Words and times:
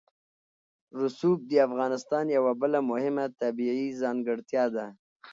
رسوب 0.99 1.37
د 1.49 1.51
افغانستان 1.67 2.25
یوه 2.37 2.53
بله 2.61 2.79
مهمه 2.91 3.25
طبیعي 3.41 3.87
ځانګړتیا 4.01 4.65
ده. 4.75 4.85